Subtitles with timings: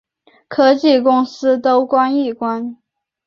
[0.47, 2.75] 科技公司都关一关